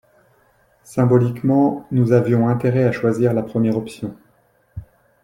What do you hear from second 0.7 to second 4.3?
Symboliquement, nous avions intérêt à choisir la première option.